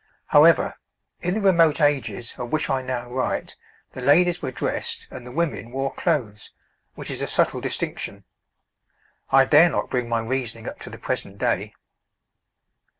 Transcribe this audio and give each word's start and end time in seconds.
However, 0.29 0.79
in 1.19 1.35
the 1.35 1.41
remote 1.41 1.79
ages 1.79 2.33
of 2.39 2.51
which 2.51 2.71
I 2.71 2.81
now 2.81 3.07
write, 3.07 3.55
the 3.91 4.01
ladies 4.01 4.41
were 4.41 4.49
dressed 4.49 5.07
and 5.11 5.27
the 5.27 5.31
women 5.31 5.69
wore 5.69 5.93
clothes, 5.93 6.51
which 6.95 7.11
is 7.11 7.21
a 7.21 7.27
subtle 7.27 7.61
distinction. 7.61 8.23
I 9.29 9.45
dare 9.45 9.69
not 9.69 9.91
bring 9.91 10.09
my 10.09 10.21
reasoning 10.21 10.67
up 10.67 10.79
to 10.79 10.89
the 10.89 10.97
present 10.97 11.37
day. 11.37 11.75